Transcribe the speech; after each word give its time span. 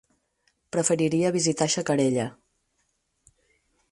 Preferiria 0.75 1.31
visitar 1.35 1.69
Xacarella. 1.75 2.25